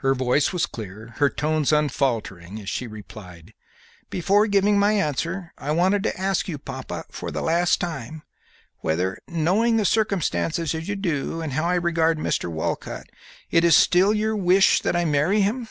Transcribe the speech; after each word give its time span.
Her 0.00 0.12
voice 0.14 0.52
was 0.52 0.66
clear, 0.66 1.14
her 1.16 1.30
tones 1.30 1.72
unfaltering, 1.72 2.60
as 2.60 2.68
she 2.68 2.86
replied: 2.86 3.54
"Before 4.10 4.46
giving 4.46 4.78
my 4.78 4.92
answer 4.92 5.54
I 5.56 5.70
wanted 5.70 6.02
to 6.02 6.20
ask 6.20 6.48
you, 6.48 6.58
papa, 6.58 7.06
for 7.10 7.30
the 7.30 7.40
last 7.40 7.80
time, 7.80 8.24
whether, 8.80 9.16
knowing 9.26 9.78
the 9.78 9.86
circumstances 9.86 10.74
as 10.74 10.86
you 10.86 10.96
do 10.96 11.40
and 11.40 11.54
how 11.54 11.64
I 11.64 11.76
regard 11.76 12.18
Mr. 12.18 12.52
Walcott, 12.52 13.06
it 13.50 13.64
is 13.64 13.74
still 13.74 14.12
your 14.12 14.36
wish 14.36 14.82
that 14.82 14.94
I 14.94 15.06
marry 15.06 15.40
him?" 15.40 15.66